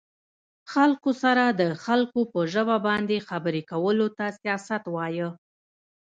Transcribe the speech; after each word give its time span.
خلکو 0.71 1.11
سره 1.23 1.43
د 1.49 1.61
خلکو 1.83 2.19
په 2.31 2.39
ژبه 2.53 2.77
باندې 2.87 3.25
خبرې 3.27 3.61
کولو 3.71 4.07
ته 4.17 4.25
سياست 4.39 4.83
وايه 4.95 5.29